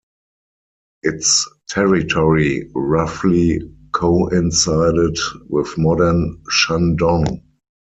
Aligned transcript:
Its 1.03 1.47
territory 1.69 2.67
roughly 2.73 3.59
coincided 3.91 5.15
with 5.47 5.77
modern 5.77 6.41
Shandong. 6.51 7.43